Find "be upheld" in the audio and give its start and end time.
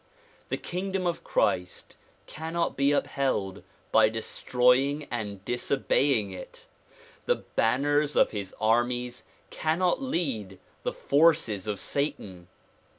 2.75-3.61